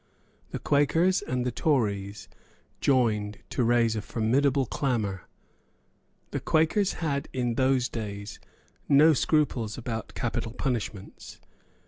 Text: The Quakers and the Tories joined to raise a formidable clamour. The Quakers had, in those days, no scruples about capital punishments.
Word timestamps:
The 0.49 0.57
Quakers 0.57 1.21
and 1.21 1.45
the 1.45 1.51
Tories 1.51 2.27
joined 2.79 3.37
to 3.51 3.63
raise 3.63 3.95
a 3.95 4.01
formidable 4.01 4.65
clamour. 4.65 5.27
The 6.31 6.39
Quakers 6.39 6.93
had, 6.93 7.29
in 7.33 7.53
those 7.53 7.87
days, 7.87 8.39
no 8.89 9.13
scruples 9.13 9.77
about 9.77 10.15
capital 10.15 10.53
punishments. 10.53 11.39